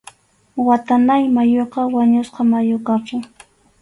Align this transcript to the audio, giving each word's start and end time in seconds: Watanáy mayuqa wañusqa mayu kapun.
Watanáy 0.67 1.23
mayuqa 1.35 1.79
wañusqa 1.93 2.41
mayu 2.51 2.77
kapun. 2.87 3.21